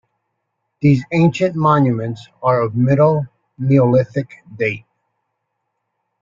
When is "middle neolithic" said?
2.75-4.33